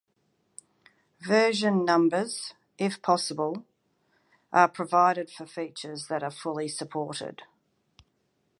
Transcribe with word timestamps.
Version 1.19 1.85
numbers, 1.85 2.55
if 2.79 3.03
possible, 3.03 3.63
are 4.51 4.67
provided 4.67 5.29
for 5.29 5.45
features 5.45 6.07
that 6.07 6.23
are 6.23 6.31
fully 6.31 6.67
supported. 6.67 7.43